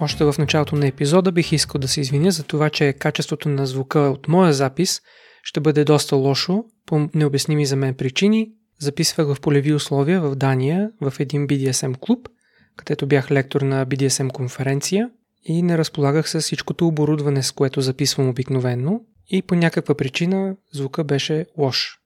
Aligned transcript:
Още 0.00 0.24
в 0.24 0.34
началото 0.38 0.76
на 0.76 0.86
епизода 0.86 1.32
бих 1.32 1.52
искал 1.52 1.78
да 1.78 1.88
се 1.88 2.00
извиня 2.00 2.30
за 2.30 2.42
това, 2.42 2.70
че 2.70 2.92
качеството 2.92 3.48
на 3.48 3.66
звука 3.66 3.98
от 3.98 4.28
моя 4.28 4.52
запис 4.52 5.02
ще 5.42 5.60
бъде 5.60 5.84
доста 5.84 6.16
лошо 6.16 6.64
по 6.86 7.08
необясними 7.14 7.66
за 7.66 7.76
мен 7.76 7.94
причини. 7.94 8.50
Записвах 8.78 9.34
в 9.34 9.40
полеви 9.40 9.72
условия 9.72 10.20
в 10.20 10.34
Дания 10.34 10.90
в 11.00 11.14
един 11.20 11.48
BDSM 11.48 11.98
клуб, 11.98 12.28
където 12.76 13.06
бях 13.06 13.30
лектор 13.30 13.60
на 13.60 13.86
BDSM 13.86 14.32
конференция 14.32 15.10
и 15.44 15.62
не 15.62 15.78
разполагах 15.78 16.30
с 16.30 16.40
всичкото 16.40 16.86
оборудване, 16.86 17.42
с 17.42 17.52
което 17.52 17.80
записвам 17.80 18.28
обикновенно 18.28 19.04
и 19.28 19.42
по 19.42 19.54
някаква 19.54 19.94
причина 19.94 20.56
звука 20.72 21.04
беше 21.04 21.46
лош. 21.58 21.98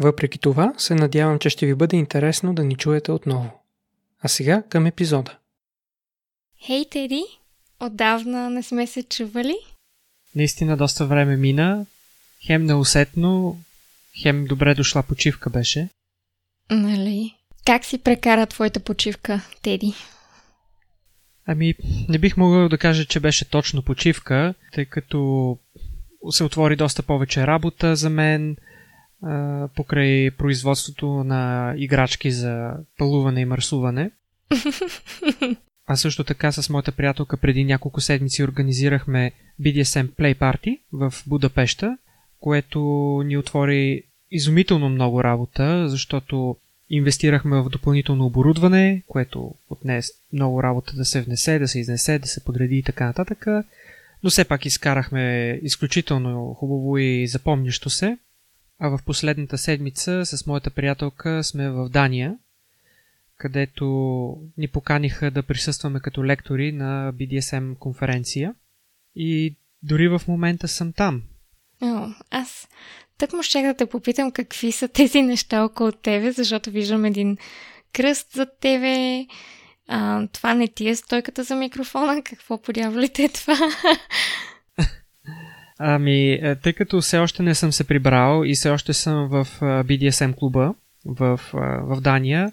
Въпреки 0.00 0.38
това, 0.38 0.74
се 0.78 0.94
надявам, 0.94 1.38
че 1.38 1.50
ще 1.50 1.66
ви 1.66 1.74
бъде 1.74 1.96
интересно 1.96 2.54
да 2.54 2.64
ни 2.64 2.76
чуете 2.76 3.12
отново. 3.12 3.50
А 4.22 4.28
сега 4.28 4.62
към 4.68 4.86
епизода. 4.86 5.38
Хей, 6.66 6.84
Теди! 6.90 7.22
Отдавна 7.80 8.50
не 8.50 8.62
сме 8.62 8.86
се 8.86 9.02
чували? 9.02 9.56
Наистина 10.34 10.76
доста 10.76 11.06
време 11.06 11.36
мина. 11.36 11.86
Хем 12.46 12.64
неусетно, 12.64 13.58
хем 14.22 14.44
добре 14.44 14.74
дошла 14.74 15.02
почивка 15.02 15.50
беше. 15.50 15.88
Нали? 16.70 17.34
Как 17.66 17.84
си 17.84 17.98
прекара 17.98 18.46
твоята 18.46 18.80
почивка, 18.80 19.40
Теди? 19.62 19.94
Ами, 21.46 21.74
не 22.08 22.18
бих 22.18 22.36
могъл 22.36 22.68
да 22.68 22.78
кажа, 22.78 23.04
че 23.04 23.20
беше 23.20 23.50
точно 23.50 23.82
почивка, 23.82 24.54
тъй 24.72 24.84
като 24.84 25.58
се 26.30 26.44
отвори 26.44 26.76
доста 26.76 27.02
повече 27.02 27.46
работа 27.46 27.96
за 27.96 28.10
мен 28.10 28.56
а, 29.22 29.68
покрай 29.76 30.30
производството 30.30 31.06
на 31.06 31.74
играчки 31.76 32.30
за 32.30 32.72
пълуване 32.98 33.40
и 33.40 33.44
мърсуване. 33.44 34.10
А 35.90 35.96
също 35.96 36.24
така 36.24 36.52
с 36.52 36.70
моята 36.70 36.92
приятелка 36.92 37.36
преди 37.36 37.64
няколко 37.64 38.00
седмици 38.00 38.44
организирахме 38.44 39.32
BDSM 39.62 40.08
Play 40.08 40.34
Party 40.34 40.78
в 40.92 41.14
Будапешта, 41.26 41.98
което 42.40 42.80
ни 43.26 43.36
отвори 43.36 44.02
изумително 44.30 44.88
много 44.88 45.24
работа, 45.24 45.88
защото 45.88 46.56
инвестирахме 46.90 47.60
в 47.60 47.68
допълнително 47.68 48.26
оборудване, 48.26 49.02
което 49.06 49.54
отне 49.70 50.00
много 50.32 50.62
работа 50.62 50.92
да 50.96 51.04
се 51.04 51.22
внесе, 51.22 51.58
да 51.58 51.68
се 51.68 51.80
изнесе, 51.80 52.18
да 52.18 52.28
се 52.28 52.44
подреди 52.44 52.78
и 52.78 52.82
така 52.82 53.06
нататък. 53.06 53.46
Но 54.22 54.30
все 54.30 54.44
пак 54.44 54.66
изкарахме 54.66 55.52
изключително 55.62 56.54
хубаво 56.54 56.98
и 56.98 57.26
запомнящо 57.26 57.90
се. 57.90 58.18
А 58.78 58.88
в 58.88 58.98
последната 59.06 59.58
седмица 59.58 60.26
с 60.26 60.46
моята 60.46 60.70
приятелка 60.70 61.44
сме 61.44 61.70
в 61.70 61.88
Дания, 61.88 62.36
където 63.38 63.86
ни 64.56 64.68
поканиха 64.68 65.30
да 65.30 65.42
присъстваме 65.42 66.00
като 66.00 66.24
лектори 66.24 66.72
на 66.72 67.12
BDSM 67.12 67.78
конференция. 67.78 68.54
И 69.14 69.56
дори 69.82 70.08
в 70.08 70.22
момента 70.28 70.68
съм 70.68 70.92
там. 70.92 71.22
О, 71.82 72.08
аз 72.30 72.68
тък 73.18 73.32
му 73.32 73.42
ще 73.42 73.62
да 73.62 73.74
те 73.74 73.86
попитам 73.86 74.32
какви 74.32 74.72
са 74.72 74.88
тези 74.88 75.22
неща 75.22 75.64
около 75.64 75.92
тебе, 75.92 76.32
защото 76.32 76.70
виждам 76.70 77.04
един 77.04 77.36
кръст 77.92 78.32
за 78.32 78.46
тебе. 78.60 79.26
А, 79.88 80.26
това 80.26 80.54
не 80.54 80.68
ти 80.68 80.88
е 80.88 80.96
стойката 80.96 81.44
за 81.44 81.56
микрофона. 81.56 82.22
Какво 82.22 82.62
подявалите 82.62 83.24
е 83.24 83.28
това? 83.28 83.56
Ами, 85.78 86.32
е, 86.32 86.56
тъй 86.56 86.72
като 86.72 87.00
все 87.00 87.18
още 87.18 87.42
не 87.42 87.54
съм 87.54 87.72
се 87.72 87.86
прибрал 87.86 88.42
и 88.44 88.54
все 88.54 88.70
още 88.70 88.92
съм 88.92 89.28
в 89.28 89.46
BDSM 89.60 90.36
клуба 90.36 90.74
в, 91.04 91.40
в 91.82 92.00
Дания, 92.00 92.52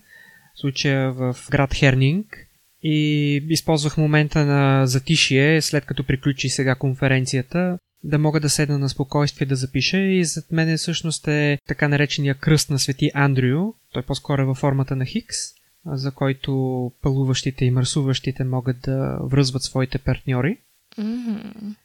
случая 0.56 1.14
в 1.14 1.36
град 1.52 1.74
Хернинг, 1.74 2.46
и 2.88 3.36
използвах 3.50 3.98
момента 3.98 4.46
на 4.46 4.88
затишие, 4.88 5.62
след 5.62 5.86
като 5.86 6.04
приключи 6.04 6.50
сега 6.50 6.76
конференцията, 6.76 7.78
да 8.04 8.18
мога 8.18 8.40
да 8.40 8.50
седна 8.50 8.80
на 8.80 8.90
спокойствие 8.90 9.48
да 9.48 9.56
запиша 9.56 9.98
и 9.98 10.26
зад 10.26 10.52
мен 10.52 10.78
всъщност 10.78 11.28
е 11.28 11.58
така 11.68 11.88
наречения 11.88 12.36
кръст 12.36 12.70
на 12.70 12.80
свети 12.80 13.12
Андрю, 13.14 13.74
той 13.94 14.02
по-скоро 14.02 14.42
е 14.42 14.46
във 14.46 14.58
формата 14.58 14.96
на 14.96 15.06
Хикс, 15.06 15.38
за 15.86 16.12
който 16.12 16.92
пълуващите 17.02 17.66
и 17.66 17.72
мърсуващите 17.72 18.44
могат 18.44 18.82
да 18.82 19.18
връзват 19.24 19.64
своите 19.64 19.98
партньори. 19.98 20.58
Mm-hmm. 21.00 21.76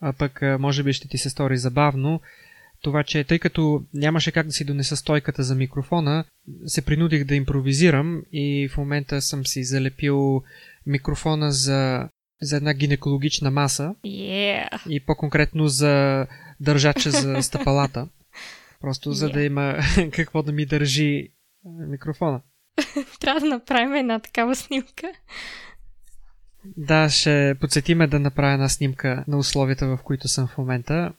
А 0.00 0.12
пък, 0.12 0.42
може 0.58 0.82
би 0.82 0.92
ще 0.92 1.08
ти 1.08 1.18
се 1.18 1.30
стори 1.30 1.58
забавно, 1.58 2.20
това, 2.82 3.04
че 3.04 3.24
тъй 3.24 3.38
като 3.38 3.82
нямаше 3.94 4.32
как 4.32 4.46
да 4.46 4.52
си 4.52 4.64
донеса 4.64 4.96
стойката 4.96 5.42
за 5.42 5.54
микрофона, 5.54 6.24
се 6.66 6.82
принудих 6.82 7.24
да 7.24 7.34
импровизирам 7.34 8.22
и 8.32 8.68
в 8.68 8.76
момента 8.76 9.22
съм 9.22 9.46
си 9.46 9.64
залепил 9.64 10.42
микрофона 10.86 11.52
за, 11.52 12.08
за 12.42 12.56
една 12.56 12.74
гинекологична 12.74 13.50
маса. 13.50 13.94
Yeah. 14.04 14.88
И 14.88 15.00
по-конкретно 15.00 15.68
за 15.68 16.26
държача 16.60 17.10
за 17.10 17.42
стъпалата. 17.42 18.08
Просто 18.80 19.12
за 19.12 19.28
yeah. 19.28 19.32
да 19.32 19.42
има 19.42 19.78
какво 20.12 20.42
да 20.42 20.52
ми 20.52 20.66
държи 20.66 21.28
микрофона. 21.88 22.40
Трябва 23.20 23.40
да 23.40 23.46
направим 23.46 23.94
една 23.94 24.18
такава 24.18 24.56
снимка. 24.56 25.12
Да, 26.64 27.08
ще 27.08 27.54
подсетиме 27.60 28.06
да 28.06 28.18
направя 28.18 28.52
една 28.52 28.68
снимка 28.68 29.24
на 29.28 29.38
условията, 29.38 29.86
в 29.86 29.98
които 30.04 30.28
съм 30.28 30.46
в 30.46 30.58
момента. 30.58 31.12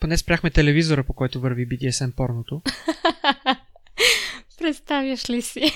Поне 0.00 0.16
спряхме 0.16 0.50
телевизора, 0.50 1.02
по 1.02 1.12
който 1.12 1.40
върви 1.40 1.68
BDSM 1.68 2.14
порното. 2.14 2.62
Представяш 4.58 5.30
ли 5.30 5.42
си? 5.42 5.62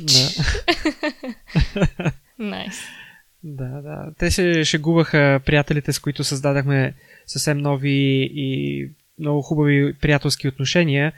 Да. 0.00 0.28
Найс. 2.38 2.74
nice. 2.74 2.82
Да, 3.44 3.82
да. 3.82 4.12
Те 4.18 4.30
се 4.30 4.64
шегуваха 4.64 5.40
приятелите, 5.46 5.92
с 5.92 5.98
които 5.98 6.24
създадахме 6.24 6.94
съвсем 7.26 7.58
нови 7.58 8.30
и 8.34 8.90
много 9.18 9.42
хубави 9.42 9.94
приятелски 10.00 10.48
отношения, 10.48 11.12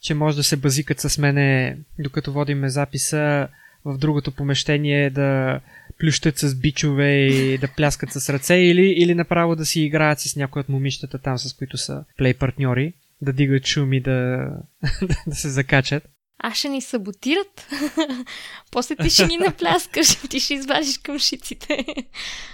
че 0.00 0.14
може 0.14 0.36
да 0.36 0.42
се 0.42 0.56
базикат 0.56 1.00
с 1.00 1.18
мене, 1.18 1.78
докато 1.98 2.32
водиме 2.32 2.68
записа 2.68 3.48
в 3.84 3.98
другото 3.98 4.32
помещение 4.32 5.10
да 5.10 5.60
плющат 5.98 6.38
с 6.38 6.54
бичове 6.54 7.26
и 7.26 7.58
да 7.58 7.68
пляскат 7.68 8.12
с 8.12 8.28
ръце 8.28 8.54
или, 8.54 8.86
или 8.86 9.14
направо 9.14 9.56
да 9.56 9.66
си 9.66 9.80
играят 9.80 10.20
с 10.20 10.36
някои 10.36 10.60
от 10.60 10.68
момичетата 10.68 11.18
там, 11.18 11.38
с 11.38 11.52
които 11.52 11.76
са 11.76 12.04
плей 12.16 12.34
партньори, 12.34 12.92
да 13.22 13.32
дигат 13.32 13.66
шум 13.66 13.92
и 13.92 14.00
да, 14.00 14.48
да 15.26 15.34
се 15.34 15.48
закачат. 15.48 16.08
А 16.42 16.54
ще 16.54 16.68
ни 16.68 16.80
саботират. 16.80 17.68
После 18.72 18.96
ти 18.96 19.10
ще 19.10 19.26
ни 19.26 19.36
напляскаш, 19.36 20.16
ти 20.16 20.40
ще 20.40 20.54
извадиш 20.54 20.98
към 20.98 21.18
шиците. 21.18 21.84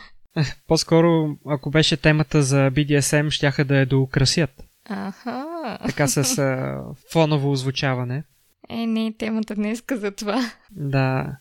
По-скоро, 0.69 1.37
ако 1.47 1.71
беше 1.71 1.97
темата 1.97 2.43
за 2.43 2.57
BDSM, 2.57 3.31
щяха 3.31 3.65
да 3.65 3.77
я 3.77 3.87
доукрасят. 3.87 4.51
Аха. 4.85 5.79
Така 5.87 6.09
с 6.09 6.39
а, 6.39 6.81
фоново 7.13 7.51
озвучаване. 7.51 8.25
Е, 8.69 8.87
не 8.87 9.07
е 9.07 9.13
темата 9.13 9.55
днеска 9.55 9.97
за 9.97 10.11
това. 10.11 10.53
Да 10.71 11.37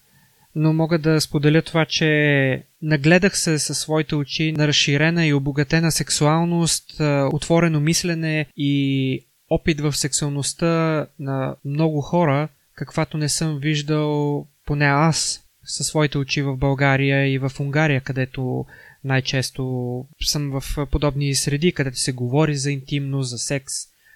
но 0.56 0.74
мога 0.74 1.00
да 1.00 1.22
споделя 1.22 1.62
това, 1.62 1.86
че 1.86 2.64
нагледах 2.82 3.38
се 3.38 3.60
със 3.60 3.80
своите 3.80 4.16
очи 4.16 4.52
на 4.52 4.68
разширена 4.68 5.26
и 5.26 5.34
обогатена 5.34 5.92
сексуалност, 5.92 7.02
отворено 7.34 7.80
мислене 7.80 8.46
и 8.58 9.26
опит 9.50 9.82
в 9.82 9.94
сексуалността 9.94 11.08
на 11.20 11.56
много 11.66 12.02
хора, 12.02 12.48
каквато 12.76 13.18
не 13.18 13.30
съм 13.30 13.60
виждал 13.60 14.48
поне 14.66 14.86
аз 14.86 15.44
със 15.64 15.88
своите 15.88 16.18
очи 16.18 16.42
в 16.42 16.58
България 16.58 17.28
и 17.34 17.38
в 17.38 17.52
Унгария, 17.60 18.02
където 18.02 18.66
най-често 19.04 20.06
съм 20.22 20.60
в 20.60 20.88
подобни 20.92 21.36
среди, 21.36 21.72
където 21.72 21.98
се 21.98 22.12
говори 22.12 22.56
за 22.56 22.72
интимност, 22.72 23.30
за 23.30 23.38
секс, 23.38 23.74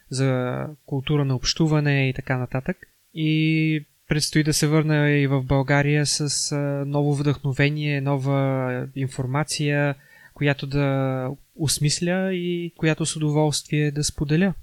за 0.10 0.60
култура 0.86 1.25
на 1.25 1.36
общуване 1.36 2.10
и 2.10 2.13
така 2.13 2.38
нататък. 2.38 2.78
И 3.14 3.86
Предстои 4.10 4.44
да 4.44 4.54
се 4.54 4.68
върна 4.68 5.10
и 5.10 5.28
в 5.28 5.44
България 5.44 6.06
с 6.06 6.56
ново 6.86 7.16
вдъхновение, 7.16 8.02
нова 8.02 8.88
информация, 8.96 9.96
която 10.34 10.68
да 10.68 11.28
осмисля 11.56 12.34
и 12.34 12.74
която 12.78 13.06
с 13.06 13.16
удоволствие 13.16 13.92
да 13.92 14.04
споделя. 14.04 14.54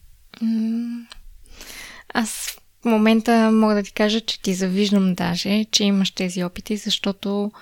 Аз 2.15 2.59
в 2.83 2.85
момента 2.85 3.51
мога 3.53 3.75
да 3.75 3.83
ти 3.83 3.93
кажа, 3.93 4.21
че 4.21 4.43
ти 4.43 4.55
завиждам 4.55 5.15
даже, 5.15 5.65
че 5.65 5.85
имаш 5.85 6.11
тези 6.11 6.45
опити, 6.45 6.77
защото 6.77 7.53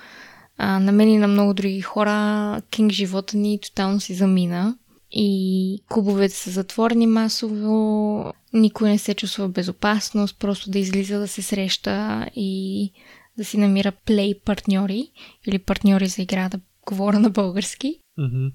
а, 0.57 0.79
на 0.79 0.91
мен 0.91 1.09
и 1.09 1.17
на 1.17 1.27
много 1.27 1.53
други 1.53 1.81
хора 1.81 2.61
кинг 2.69 2.91
живота 2.91 3.37
ни 3.37 3.59
тотално 3.61 3.99
си 3.99 4.13
замина. 4.13 4.77
И 5.15 5.79
клубовете 5.89 6.35
са 6.35 6.51
затворени 6.51 7.07
масово, 7.07 8.33
никой 8.53 8.89
не 8.89 8.97
се 8.97 9.13
чувства 9.13 9.49
безопасност, 9.49 10.39
просто 10.39 10.71
да 10.71 10.79
излиза 10.79 11.19
да 11.19 11.27
се 11.27 11.41
среща 11.41 12.25
и 12.35 12.91
да 13.37 13.45
си 13.45 13.57
намира 13.57 13.91
плей 13.91 14.39
партньори 14.45 15.07
или 15.47 15.59
партньори 15.59 16.07
за 16.07 16.21
игра, 16.21 16.49
да 16.49 16.59
говоря 16.87 17.19
на 17.19 17.29
български. 17.29 17.99
Mm-hmm. 18.19 18.51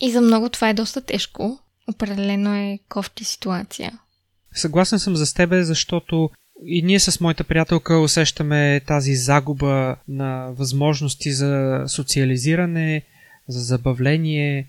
И 0.00 0.10
за 0.10 0.20
много 0.20 0.48
това 0.48 0.68
е 0.68 0.74
доста 0.74 1.00
тежко. 1.00 1.58
Определено 1.88 2.54
е 2.54 2.78
кофти 2.88 3.24
ситуация. 3.24 3.98
Съгласен 4.52 4.98
съм 4.98 5.16
за 5.16 5.34
тебе, 5.34 5.62
защото 5.62 6.30
и 6.66 6.82
ние 6.82 7.00
с 7.00 7.20
моята 7.20 7.44
приятелка 7.44 7.98
усещаме 7.98 8.80
тази 8.86 9.14
загуба 9.14 9.96
на 10.08 10.50
възможности 10.52 11.32
за 11.32 11.84
социализиране, 11.86 13.02
за 13.48 13.60
забавление. 13.60 14.68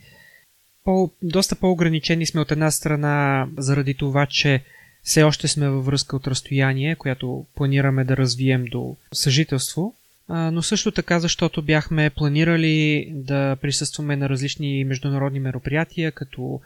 По, 0.89 1.12
доста 1.21 1.56
по-ограничени 1.56 2.25
сме 2.25 2.41
от 2.41 2.51
една 2.51 2.71
страна 2.71 3.47
заради 3.57 3.94
това, 3.94 4.25
че 4.25 4.63
все 5.03 5.24
още 5.24 5.47
сме 5.47 5.69
във 5.69 5.86
връзка 5.86 6.15
от 6.15 6.27
разстояние, 6.27 6.95
която 6.95 7.45
планираме 7.56 8.03
да 8.03 8.18
развием 8.18 8.65
до 8.65 8.95
съжителство, 9.13 9.95
но 10.30 10.62
също 10.62 10.91
така, 10.91 11.19
защото 11.19 11.62
бяхме 11.62 12.09
планирали 12.09 13.07
да 13.15 13.57
присъстваме 13.62 14.15
на 14.15 14.30
различни 14.30 14.83
международни 14.83 15.39
мероприятия, 15.39 16.12
като 16.12 16.62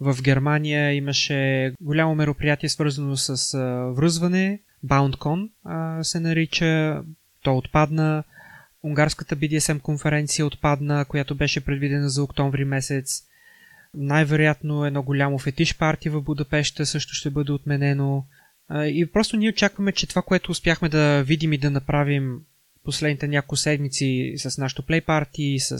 в 0.00 0.22
Германия 0.22 0.94
имаше 0.94 1.72
голямо 1.80 2.14
мероприятие, 2.14 2.68
свързано 2.68 3.16
с 3.16 3.58
връзване, 3.96 4.60
BoundCon 4.86 5.48
се 6.02 6.20
нарича, 6.20 7.02
то 7.42 7.56
отпадна. 7.56 8.24
Унгарската 8.82 9.36
BDSM 9.36 9.80
конференция 9.80 10.46
отпадна, 10.46 11.04
която 11.04 11.34
беше 11.34 11.64
предвидена 11.64 12.08
за 12.08 12.22
октомври 12.22 12.64
месец. 12.64 13.26
Най-вероятно 13.96 14.84
едно 14.84 15.02
голямо 15.02 15.38
фетиш 15.38 15.76
парти 15.76 16.08
в 16.08 16.22
Будапеща 16.22 16.86
също 16.86 17.14
ще 17.14 17.30
бъде 17.30 17.52
отменено. 17.52 18.24
И 18.74 19.06
просто 19.12 19.36
ние 19.36 19.48
очакваме, 19.48 19.92
че 19.92 20.06
това, 20.06 20.22
което 20.22 20.50
успяхме 20.50 20.88
да 20.88 21.22
видим 21.22 21.52
и 21.52 21.58
да 21.58 21.70
направим 21.70 22.40
последните 22.84 23.28
няколко 23.28 23.56
седмици 23.56 24.34
с 24.36 24.58
нашото 24.58 24.82
плей 24.82 25.00
парти 25.00 25.42
и 25.42 25.60
с 25.60 25.78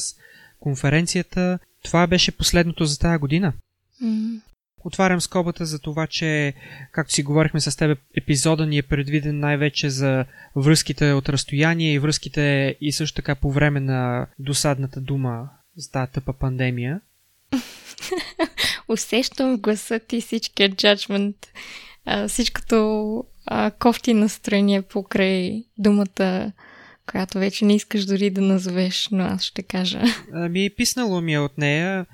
конференцията, 0.60 1.58
това 1.84 2.06
беше 2.06 2.36
последното 2.36 2.84
за 2.84 2.98
тази 2.98 3.18
година. 3.18 3.52
Отварям 4.84 5.20
скобата 5.20 5.66
за 5.66 5.78
това, 5.78 6.06
че, 6.06 6.54
както 6.92 7.12
си 7.12 7.22
говорихме 7.22 7.60
с 7.60 7.76
теб, 7.76 7.98
епизода 8.16 8.66
ни 8.66 8.78
е 8.78 8.82
предвиден 8.82 9.38
най-вече 9.38 9.90
за 9.90 10.24
връзките 10.56 11.12
от 11.12 11.28
разстояние 11.28 11.92
и 11.92 11.98
връзките 11.98 12.76
и 12.80 12.92
също 12.92 13.16
така 13.16 13.34
по 13.34 13.52
време 13.52 13.80
на 13.80 14.26
досадната 14.38 15.00
дума 15.00 15.48
за 15.76 15.90
тази 15.90 16.12
тъпа 16.12 16.32
пандемия. 16.32 17.00
Усещам 18.88 19.56
гласа 19.56 19.98
ти 19.98 20.20
всичкия 20.20 20.68
джаджмент, 20.68 21.36
всичкото 22.28 23.24
а, 23.46 23.70
кофти 23.70 24.14
настроение 24.14 24.82
покрай 24.82 25.64
думата, 25.78 26.52
която 27.10 27.38
вече 27.38 27.64
не 27.64 27.74
искаш 27.74 28.04
дори 28.04 28.30
да 28.30 28.40
назовеш, 28.40 29.08
но 29.12 29.24
аз 29.24 29.42
ще 29.42 29.62
кажа. 29.62 30.02
Ами, 30.32 30.70
писнало 30.76 31.20
ми 31.20 31.34
е 31.34 31.38
от 31.38 31.58
нея. 31.58 32.06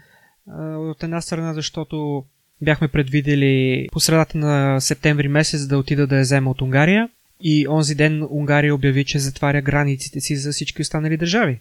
От 0.58 1.02
една 1.02 1.20
страна, 1.20 1.54
защото 1.54 2.24
бяхме 2.62 2.88
предвидели 2.88 3.86
по 3.92 4.00
средата 4.00 4.38
на 4.38 4.80
септември 4.80 5.28
месец 5.28 5.66
да 5.66 5.78
отида 5.78 6.06
да 6.06 6.16
я 6.16 6.22
взема 6.22 6.50
от 6.50 6.62
Унгария 6.62 7.08
и 7.40 7.68
онзи 7.68 7.94
ден 7.94 8.26
Унгария 8.30 8.74
обяви, 8.74 9.04
че 9.04 9.18
затваря 9.18 9.62
границите 9.62 10.20
си 10.20 10.36
за 10.36 10.52
всички 10.52 10.82
останали 10.82 11.16
държави. 11.16 11.60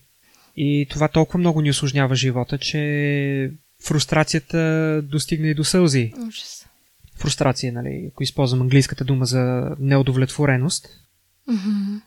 И 0.56 0.88
това 0.89 1.07
толкова 1.07 1.39
много 1.39 1.62
ни 1.62 1.69
осложнява 1.69 2.15
живота, 2.15 2.57
че 2.57 3.51
фрустрацията 3.83 5.01
достигна 5.03 5.48
и 5.48 5.53
до 5.53 5.63
сълзи. 5.63 6.13
Ужас. 6.27 6.68
Фрустрация, 7.15 7.74
нали, 7.74 8.09
ако 8.12 8.24
използвам 8.24 8.62
английската 8.62 9.03
дума 9.03 9.25
за 9.25 9.71
неудовлетвореност. 9.80 10.88
Mm-hmm. 11.50 12.01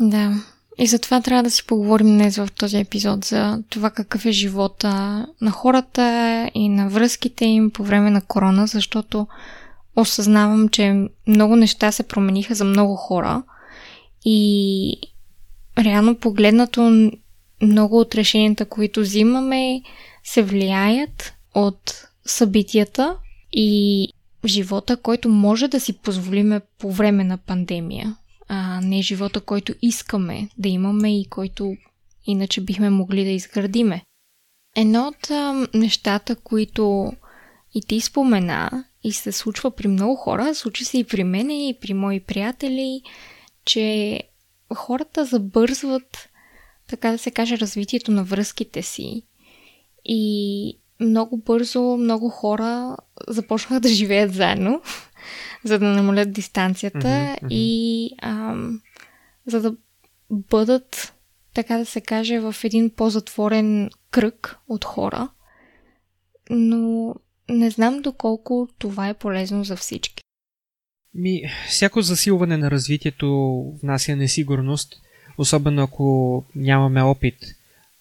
Да. 0.00 0.42
И 0.78 0.86
затова 0.86 1.20
трябва 1.20 1.42
да 1.42 1.50
си 1.50 1.66
поговорим 1.66 2.06
днес 2.06 2.36
в 2.36 2.48
този 2.56 2.76
епизод 2.76 3.24
за 3.24 3.62
това 3.68 3.90
какъв 3.90 4.26
е 4.26 4.32
живота 4.32 5.26
на 5.40 5.50
хората 5.50 6.50
и 6.54 6.68
на 6.68 6.88
връзките 6.88 7.44
им 7.44 7.70
по 7.70 7.84
време 7.84 8.10
на 8.10 8.20
корона, 8.20 8.66
защото 8.66 9.26
осъзнавам, 9.96 10.68
че 10.68 11.08
много 11.26 11.56
неща 11.56 11.92
се 11.92 12.02
промениха 12.02 12.54
за 12.54 12.64
много 12.64 12.96
хора 12.96 13.42
и 14.24 14.96
реално 15.78 16.14
погледнато 16.14 17.10
много 17.64 18.00
от 18.00 18.14
решенията, 18.14 18.64
които 18.64 19.00
взимаме, 19.00 19.82
се 20.24 20.42
влияят 20.42 21.34
от 21.54 22.08
събитията 22.26 23.16
и 23.52 24.08
живота, 24.46 24.96
който 24.96 25.28
може 25.28 25.68
да 25.68 25.80
си 25.80 25.92
позволиме 25.92 26.60
по 26.78 26.92
време 26.92 27.24
на 27.24 27.38
пандемия 27.38 28.16
а 28.48 28.80
не 28.80 29.02
живота, 29.02 29.40
който 29.40 29.74
искаме 29.82 30.48
да 30.58 30.68
имаме 30.68 31.20
и 31.20 31.24
който 31.24 31.76
иначе 32.26 32.60
бихме 32.60 32.90
могли 32.90 33.24
да 33.24 33.30
изградиме. 33.30 34.02
Едно 34.76 35.08
от 35.08 35.30
а, 35.30 35.66
нещата, 35.74 36.36
които 36.36 37.12
и 37.74 37.82
ти 37.82 38.00
спомена 38.00 38.84
и 39.04 39.12
се 39.12 39.32
случва 39.32 39.70
при 39.70 39.88
много 39.88 40.16
хора, 40.16 40.54
случи 40.54 40.84
се 40.84 40.98
и 40.98 41.04
при 41.04 41.24
мен 41.24 41.50
и 41.50 41.78
при 41.80 41.94
мои 41.94 42.20
приятели, 42.20 43.02
че 43.64 44.20
хората 44.74 45.24
забързват, 45.24 46.28
така 46.86 47.10
да 47.10 47.18
се 47.18 47.30
каже, 47.30 47.58
развитието 47.58 48.10
на 48.10 48.24
връзките 48.24 48.82
си 48.82 49.22
и 50.04 50.78
много 51.00 51.36
бързо 51.36 51.96
много 51.96 52.28
хора 52.28 52.96
започнаха 53.28 53.80
да 53.80 53.88
живеят 53.88 54.34
заедно 54.34 54.82
за 55.64 55.78
да 55.78 55.86
намалят 55.86 56.32
дистанцията 56.32 56.98
mm-hmm, 56.98 57.42
mm-hmm. 57.42 57.48
и 57.50 58.10
ам, 58.22 58.80
за 59.46 59.60
да 59.60 59.76
бъдат, 60.30 61.14
така 61.54 61.78
да 61.78 61.86
се 61.86 62.00
каже, 62.00 62.40
в 62.40 62.54
един 62.64 62.90
по-затворен 62.90 63.90
кръг 64.10 64.58
от 64.68 64.84
хора. 64.84 65.28
Но 66.50 67.14
не 67.48 67.70
знам 67.70 68.02
доколко 68.02 68.68
това 68.78 69.08
е 69.08 69.14
полезно 69.14 69.64
за 69.64 69.76
всички. 69.76 70.22
Ми, 71.14 71.42
всяко 71.68 72.02
засилване 72.02 72.56
на 72.56 72.70
развитието 72.70 73.62
внася 73.82 74.16
несигурност, 74.16 74.94
особено 75.38 75.82
ако 75.82 76.44
нямаме 76.54 77.02
опит 77.02 77.36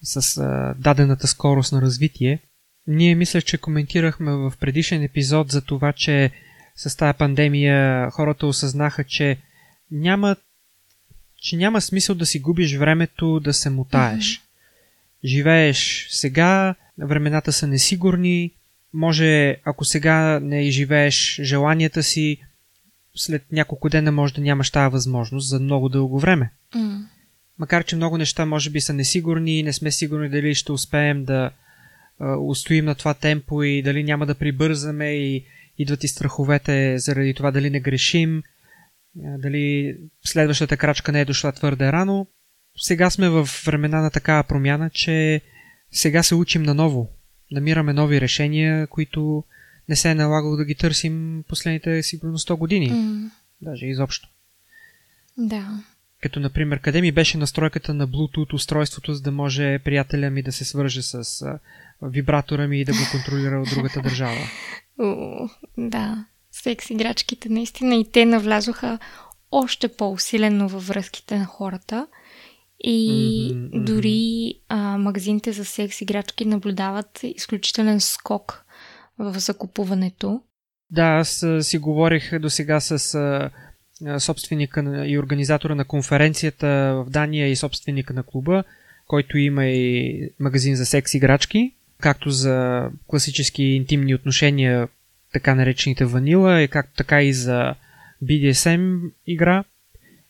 с 0.01 0.37
а, 0.37 0.75
дадената 0.77 1.27
скорост 1.27 1.71
на 1.71 1.81
развитие. 1.81 2.39
Ние 2.87 3.15
мисля, 3.15 3.41
че 3.41 3.57
коментирахме 3.57 4.31
в 4.31 4.53
предишен 4.59 5.03
епизод 5.03 5.51
за 5.51 5.61
това, 5.61 5.93
че 5.93 6.31
с 6.75 6.95
тази 6.97 7.17
пандемия 7.17 8.09
хората 8.11 8.47
осъзнаха, 8.47 9.03
че 9.03 9.37
няма, 9.91 10.35
че 11.41 11.57
няма 11.57 11.81
смисъл 11.81 12.15
да 12.15 12.25
си 12.25 12.39
губиш 12.39 12.75
времето 12.75 13.39
да 13.39 13.53
се 13.53 13.69
мутаеш. 13.69 14.25
Mm-hmm. 14.25 14.41
Живееш 15.25 16.07
сега, 16.09 16.75
времената 16.97 17.51
са 17.51 17.67
несигурни, 17.67 18.51
може, 18.93 19.57
ако 19.63 19.85
сега 19.85 20.39
не 20.39 20.67
изживееш 20.67 21.39
желанията 21.43 22.03
си, 22.03 22.37
след 23.15 23.51
няколко 23.51 23.89
дена 23.89 24.11
може 24.11 24.33
да 24.33 24.41
нямаш 24.41 24.71
тази 24.71 24.91
възможност 24.91 25.49
за 25.49 25.59
много 25.59 25.89
дълго 25.89 26.19
време. 26.19 26.51
Mm. 26.75 27.05
Макар, 27.59 27.83
че 27.83 27.95
много 27.95 28.17
неща 28.17 28.45
може 28.45 28.69
би 28.69 28.81
са 28.81 28.93
несигурни 28.93 29.63
не 29.63 29.73
сме 29.73 29.91
сигурни 29.91 30.29
дали 30.29 30.55
ще 30.55 30.71
успеем 30.71 31.25
да 31.25 31.51
а, 32.19 32.37
устоим 32.37 32.85
на 32.85 32.95
това 32.95 33.13
темпо 33.13 33.63
и 33.63 33.81
дали 33.81 34.03
няма 34.03 34.25
да 34.25 34.35
прибързаме 34.35 35.09
и 35.09 35.45
идват 35.77 36.03
и 36.03 36.07
страховете 36.07 36.99
заради 36.99 37.33
това 37.33 37.51
дали 37.51 37.69
не 37.69 37.79
грешим, 37.79 38.43
дали 39.15 39.95
следващата 40.25 40.77
крачка 40.77 41.11
не 41.11 41.21
е 41.21 41.25
дошла 41.25 41.51
твърде 41.51 41.91
рано. 41.91 42.27
Сега 42.77 43.09
сме 43.09 43.29
в 43.29 43.49
времена 43.65 44.01
на 44.01 44.09
такава 44.09 44.43
промяна, 44.43 44.89
че 44.89 45.41
сега 45.91 46.23
се 46.23 46.35
учим 46.35 46.63
наново. 46.63 47.09
Намираме 47.51 47.93
нови 47.93 48.21
решения, 48.21 48.87
които 48.87 49.43
не 49.89 49.95
се 49.95 50.11
е 50.11 50.15
налагало 50.15 50.55
да 50.55 50.65
ги 50.65 50.75
търсим 50.75 51.43
последните 51.47 52.03
сигурно 52.03 52.37
100 52.37 52.57
години. 52.57 52.91
Mm. 52.91 53.29
Даже 53.61 53.85
изобщо. 53.85 54.29
Да. 55.37 55.83
Като, 56.23 56.39
например, 56.39 56.79
къде 56.79 57.01
ми 57.01 57.11
беше 57.11 57.37
настройката 57.37 57.93
на 57.93 58.07
Bluetooth 58.07 58.53
устройството, 58.53 59.13
за 59.13 59.21
да 59.21 59.31
може 59.31 59.79
приятеля 59.79 60.29
ми 60.29 60.43
да 60.43 60.51
се 60.51 60.65
свърже 60.65 61.01
с 61.01 61.45
вибратора 62.01 62.67
ми 62.67 62.79
и 62.79 62.85
да 62.85 62.91
го 62.91 62.99
контролира 63.11 63.61
от 63.61 63.69
другата 63.75 64.01
държава. 64.01 64.37
О, 64.99 65.49
да, 65.77 66.25
секс 66.51 66.89
играчките 66.89 67.49
наистина 67.49 67.95
и 67.95 68.11
те 68.11 68.25
навлязоха 68.25 68.99
още 69.51 69.87
по-усилено 69.87 70.69
във 70.69 70.87
връзките 70.87 71.39
на 71.39 71.45
хората. 71.45 72.07
И 72.79 73.09
mm-hmm, 73.53 73.83
дори 73.83 74.53
а, 74.69 74.97
магазините 74.97 75.51
за 75.51 75.65
секс 75.65 76.01
играчки 76.01 76.45
наблюдават 76.45 77.19
изключителен 77.23 78.01
скок 78.01 78.65
в 79.17 79.39
закупуването. 79.39 80.41
Да, 80.89 81.03
аз 81.03 81.45
си 81.61 81.77
говорих 81.77 82.39
до 82.39 82.49
сега 82.49 82.79
с 82.79 83.15
а, 83.15 83.49
собственика 84.17 85.05
и 85.07 85.19
организатора 85.19 85.75
на 85.75 85.85
конференцията 85.85 86.67
в 86.67 87.09
Дания 87.09 87.47
и 87.47 87.55
собственика 87.55 88.13
на 88.13 88.23
клуба, 88.23 88.63
който 89.07 89.37
има 89.37 89.65
и 89.65 90.29
магазин 90.39 90.75
за 90.75 90.85
секс 90.85 91.13
играчки 91.13 91.73
както 92.03 92.29
за 92.29 92.87
класически 93.07 93.63
интимни 93.63 94.15
отношения, 94.15 94.87
така 95.33 95.55
наречените 95.55 96.05
ванила, 96.05 96.61
и 96.61 96.67
както 96.67 96.91
така 96.97 97.21
и 97.21 97.33
за 97.33 97.75
BDSM 98.23 98.99
игра. 99.27 99.63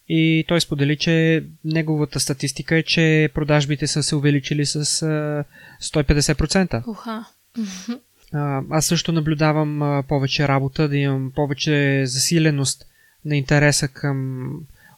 И 0.09 0.45
той 0.47 0.61
сподели, 0.61 0.97
че 0.97 1.43
неговата 1.65 2.19
статистика 2.19 2.75
е, 2.75 2.83
че 2.83 3.29
продажбите 3.33 3.87
са 3.87 4.03
се 4.03 4.15
увеличили 4.15 4.65
с 4.65 4.85
150%. 5.81 6.87
Уха. 6.87 7.25
Аз 8.69 8.85
също 8.85 9.11
наблюдавам 9.11 10.03
повече 10.07 10.47
работа, 10.47 10.89
да 10.89 10.97
имам 10.97 11.31
повече 11.35 12.03
засиленост 12.05 12.85
на 13.25 13.37
интереса 13.37 13.87
към 13.87 14.49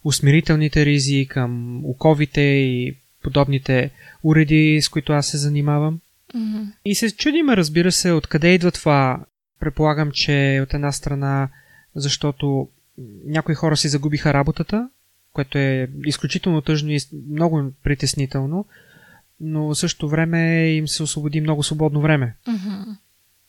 усмирителните 0.03 0.85
ризи, 0.85 1.27
към 1.29 1.81
оковите 1.85 2.41
и 2.41 2.97
подобните 3.23 3.91
уреди, 4.23 4.79
с 4.81 4.89
които 4.89 5.13
аз 5.13 5.27
се 5.27 5.37
занимавам. 5.37 5.99
Mm-hmm. 6.35 6.71
И 6.85 6.95
се 6.95 7.15
чудиме, 7.15 7.57
разбира 7.57 7.91
се, 7.91 8.11
откъде 8.11 8.53
идва 8.53 8.71
това. 8.71 9.25
Предполагам, 9.59 10.11
че 10.11 10.59
от 10.63 10.73
една 10.73 10.91
страна, 10.91 11.49
защото 11.95 12.69
някои 13.25 13.55
хора 13.55 13.77
си 13.77 13.87
загубиха 13.87 14.33
работата, 14.33 14.89
което 15.33 15.57
е 15.57 15.89
изключително 16.05 16.61
тъжно 16.61 16.91
и 16.91 16.99
много 17.31 17.71
притеснително, 17.83 18.65
но 19.39 19.67
в 19.67 19.75
същото 19.75 20.09
време 20.09 20.69
им 20.69 20.87
се 20.87 21.03
освободи 21.03 21.41
много 21.41 21.63
свободно 21.63 22.01
време. 22.01 22.35
Mm-hmm. 22.47 22.97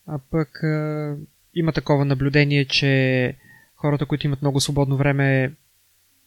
А 0.07 0.19
пък 0.31 0.63
а, 0.63 1.17
има 1.55 1.73
такова 1.73 2.05
наблюдение, 2.05 2.65
че 2.65 3.35
хората, 3.77 4.07
които 4.07 4.27
имат 4.27 4.43
много 4.43 4.61
свободно 4.61 4.97
време, 4.97 5.53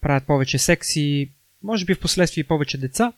правят 0.00 0.26
повече 0.26 0.58
секс 0.58 0.96
и 0.96 1.30
може 1.62 1.84
би 1.84 1.94
в 1.94 2.00
последствие 2.00 2.44
повече 2.44 2.78
деца, 2.78 3.12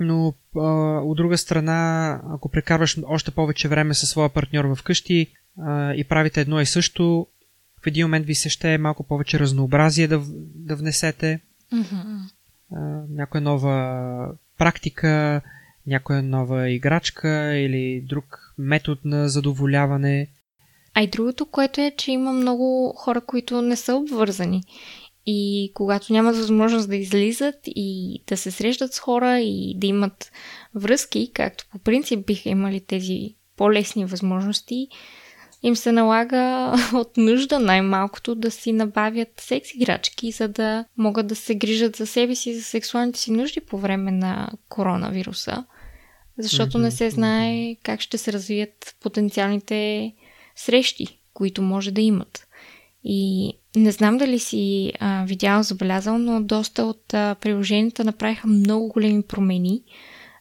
но 0.00 0.34
а, 0.56 0.60
от 1.00 1.16
друга 1.16 1.38
страна, 1.38 2.20
ако 2.30 2.48
прекарваш 2.48 2.98
още 3.06 3.30
повече 3.30 3.68
време 3.68 3.94
със 3.94 4.10
своя 4.10 4.28
партньор 4.28 4.64
в 4.64 4.82
къщи 4.82 5.26
а, 5.60 5.94
и 5.94 6.04
правите 6.04 6.40
едно 6.40 6.60
и 6.60 6.66
също, 6.66 7.26
в 7.82 7.86
един 7.86 8.06
момент 8.06 8.26
ви 8.26 8.34
се 8.34 8.48
ще 8.48 8.74
е 8.74 8.78
малко 8.78 9.02
повече 9.02 9.38
разнообразие 9.38 10.08
да, 10.08 10.22
да 10.54 10.76
внесете. 10.76 11.40
Mm-hmm. 11.72 12.18
А, 12.72 12.80
някоя 13.10 13.40
нова 13.40 14.28
практика, 14.58 15.40
някоя 15.86 16.22
нова 16.22 16.70
играчка 16.70 17.54
или 17.56 18.04
друг 18.08 18.54
метод 18.58 19.00
на 19.04 19.28
задоволяване. 19.28 20.28
А 20.98 21.02
и 21.02 21.06
другото, 21.06 21.46
което 21.46 21.80
е, 21.80 21.92
че 21.96 22.12
има 22.12 22.32
много 22.32 22.92
хора, 22.96 23.20
които 23.20 23.62
не 23.62 23.76
са 23.76 23.94
обвързани. 23.94 24.62
И 25.26 25.70
когато 25.74 26.12
нямат 26.12 26.36
възможност 26.36 26.88
да 26.88 26.96
излизат 26.96 27.54
и 27.66 28.22
да 28.26 28.36
се 28.36 28.50
срещат 28.50 28.92
с 28.92 28.98
хора 28.98 29.40
и 29.40 29.74
да 29.78 29.86
имат 29.86 30.32
връзки, 30.74 31.30
както 31.34 31.64
по 31.72 31.78
принцип 31.78 32.26
биха 32.26 32.48
имали 32.48 32.80
тези 32.80 33.34
по-лесни 33.56 34.04
възможности, 34.04 34.88
им 35.62 35.76
се 35.76 35.92
налага 35.92 36.74
от 36.94 37.16
нужда 37.16 37.58
най-малкото 37.58 38.34
да 38.34 38.50
си 38.50 38.72
набавят 38.72 39.28
секс 39.40 39.74
играчки, 39.74 40.30
за 40.30 40.48
да 40.48 40.84
могат 40.96 41.26
да 41.26 41.36
се 41.36 41.54
грижат 41.54 41.96
за 41.96 42.06
себе 42.06 42.34
си, 42.34 42.54
за 42.54 42.62
сексуалните 42.62 43.18
си 43.18 43.30
нужди 43.30 43.60
по 43.60 43.78
време 43.78 44.12
на 44.12 44.50
коронавируса. 44.68 45.64
Защото 46.38 46.78
не 46.78 46.90
се 46.90 47.10
знае 47.10 47.76
как 47.82 48.00
ще 48.00 48.18
се 48.18 48.32
развият 48.32 48.96
потенциалните 49.00 50.12
срещи, 50.56 51.20
които 51.34 51.62
може 51.62 51.90
да 51.90 52.00
имат. 52.00 52.46
И 53.04 53.52
не 53.76 53.92
знам 53.92 54.18
дали 54.18 54.38
си 54.38 54.92
а, 55.00 55.24
видял, 55.24 55.62
забелязал, 55.62 56.18
но 56.18 56.42
доста 56.42 56.84
от 56.84 57.14
а, 57.14 57.36
приложенията 57.40 58.04
направиха 58.04 58.48
много 58.48 58.88
големи 58.88 59.22
промени 59.22 59.82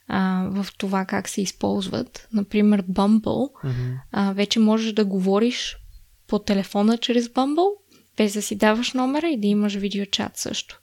а, 0.07 0.48
в 0.51 0.67
това 0.77 1.05
как 1.05 1.29
се 1.29 1.41
използват. 1.41 2.27
Например, 2.34 2.84
Bumble. 2.84 3.51
Mm-hmm. 3.51 4.00
А, 4.12 4.34
вече 4.34 4.60
можеш 4.60 4.93
да 4.93 5.05
говориш 5.05 5.77
по 6.27 6.39
телефона 6.39 6.98
чрез 6.98 7.27
Bumble, 7.27 7.69
без 8.17 8.34
да 8.34 8.41
си 8.41 8.55
даваш 8.55 8.93
номера 8.93 9.27
и 9.27 9.39
да 9.39 9.48
имаш 9.48 9.75
видеочат 9.75 10.38
също. 10.38 10.81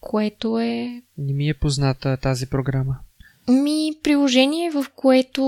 Което 0.00 0.58
е... 0.58 1.02
Не 1.18 1.32
ми 1.32 1.48
е 1.48 1.54
позната 1.54 2.16
тази 2.16 2.46
програма. 2.46 2.96
Ми 3.48 3.92
приложение, 4.02 4.70
в 4.70 4.86
което 4.96 5.42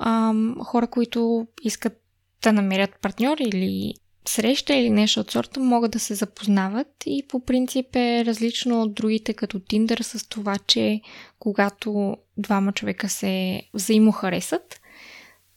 ам, 0.00 0.56
хора, 0.64 0.86
които 0.86 1.46
искат 1.62 2.00
да 2.42 2.52
намерят 2.52 2.90
партньор 3.02 3.36
или 3.40 3.94
среща 4.28 4.74
или 4.74 4.90
нещо 4.90 5.20
от 5.20 5.30
сорта 5.30 5.60
могат 5.60 5.90
да 5.90 5.98
се 5.98 6.14
запознават 6.14 6.86
и 7.06 7.24
по 7.28 7.44
принцип 7.44 7.96
е 7.96 8.24
различно 8.24 8.82
от 8.82 8.94
другите 8.94 9.34
като 9.34 9.58
Tinder 9.58 10.02
с 10.02 10.28
това, 10.28 10.56
че 10.66 11.00
когато 11.38 12.16
двама 12.36 12.72
човека 12.72 13.08
се 13.08 13.62
взаимохаресат, 13.74 14.80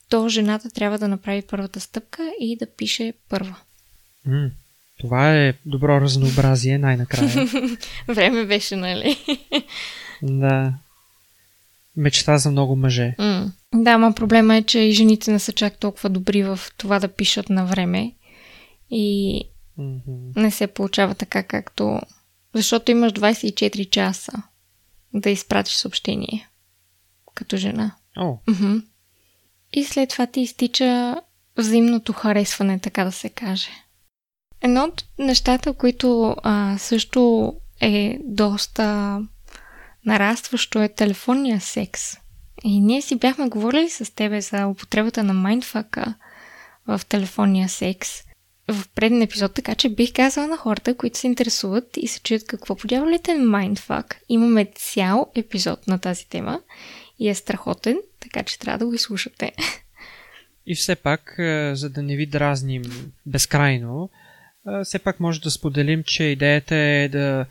то 0.08 0.28
жената 0.28 0.70
трябва 0.70 0.98
да 0.98 1.08
направи 1.08 1.42
първата 1.42 1.80
стъпка 1.80 2.32
и 2.40 2.56
да 2.56 2.66
пише 2.66 3.12
първа. 3.28 3.56
М, 4.26 4.50
това 5.00 5.34
е 5.36 5.54
добро 5.66 6.00
разнообразие 6.00 6.78
най-накрая. 6.78 7.46
Време 8.08 8.44
беше, 8.44 8.76
нали? 8.76 9.16
да. 10.22 10.74
Мечта 11.96 12.38
за 12.38 12.50
много 12.50 12.76
мъже. 12.76 13.14
М. 13.18 13.52
Да, 13.74 13.98
ма 13.98 14.12
проблема 14.14 14.56
е, 14.56 14.62
че 14.62 14.78
и 14.78 14.92
жените 14.92 15.32
не 15.32 15.38
са 15.38 15.52
чак 15.52 15.78
толкова 15.78 16.10
добри 16.10 16.42
в 16.42 16.60
това 16.76 16.98
да 16.98 17.08
пишат 17.08 17.48
на 17.50 17.64
време 17.66 18.12
и 18.90 19.40
Mm-hmm. 19.78 20.36
не 20.36 20.50
се 20.50 20.66
получава 20.66 21.14
така, 21.14 21.42
както... 21.42 22.00
Защото 22.54 22.90
имаш 22.90 23.12
24 23.12 23.90
часа 23.90 24.32
да 25.14 25.30
изпратиш 25.30 25.74
съобщение 25.74 26.48
като 27.34 27.56
жена. 27.56 27.94
О, 28.16 28.38
Мгм. 28.48 28.76
И 29.72 29.84
след 29.84 30.08
това 30.08 30.26
ти 30.26 30.40
изтича 30.40 31.16
взаимното 31.56 32.12
харесване, 32.12 32.78
така 32.78 33.04
да 33.04 33.12
се 33.12 33.28
каже. 33.28 33.70
Едно 34.60 34.84
от 34.84 35.04
нещата, 35.18 35.72
които 35.72 36.36
а, 36.42 36.78
също 36.78 37.52
е 37.80 38.18
доста 38.24 39.18
нарастващо 40.06 40.82
е 40.82 40.88
телефонния 40.88 41.60
секс. 41.60 42.02
И 42.64 42.80
ние 42.80 43.02
си 43.02 43.16
бяхме 43.16 43.48
говорили 43.48 43.90
с 43.90 44.14
тебе 44.14 44.40
за 44.40 44.66
употребата 44.66 45.22
на 45.22 45.34
майндфака 45.34 46.14
в 46.86 47.00
телефонния 47.08 47.68
секс 47.68 48.22
в 48.68 48.88
преден 48.94 49.22
епизод, 49.22 49.54
така 49.54 49.74
че 49.74 49.88
бих 49.88 50.12
казала 50.12 50.46
на 50.46 50.56
хората, 50.56 50.96
които 50.96 51.18
се 51.18 51.26
интересуват 51.26 51.96
и 51.96 52.08
се 52.08 52.20
чуят 52.20 52.46
какво 52.46 52.76
подявалите 52.76 53.34
на 53.34 53.44
майндфак. 53.44 54.20
Имаме 54.28 54.66
цял 54.74 55.26
епизод 55.34 55.86
на 55.86 55.98
тази 55.98 56.28
тема 56.28 56.60
и 57.18 57.28
е 57.28 57.34
страхотен, 57.34 57.98
така 58.20 58.42
че 58.42 58.58
трябва 58.58 58.78
да 58.78 58.86
го 58.86 58.94
изслушате. 58.94 59.52
И 60.66 60.74
все 60.74 60.96
пак, 60.96 61.34
е, 61.38 61.74
за 61.74 61.90
да 61.90 62.02
не 62.02 62.16
ви 62.16 62.26
дразним 62.26 62.82
безкрайно, 63.26 64.10
е, 64.68 64.84
все 64.84 64.98
пак 64.98 65.20
може 65.20 65.40
да 65.40 65.50
споделим, 65.50 66.02
че 66.06 66.24
идеята 66.24 66.74
е 66.74 67.08
да 67.08 67.46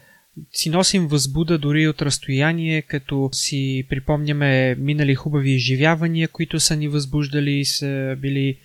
си 0.53 0.69
носим 0.69 1.07
възбуда 1.07 1.57
дори 1.57 1.87
от 1.87 2.01
разстояние, 2.01 2.81
като 2.81 3.29
си 3.33 3.85
припомняме 3.89 4.75
минали 4.75 5.15
хубави 5.15 5.51
изживявания, 5.51 6.27
които 6.27 6.59
са 6.59 6.75
ни 6.75 6.87
възбуждали 6.87 7.51
и 7.51 7.65
са 7.65 8.15
били 8.19 8.57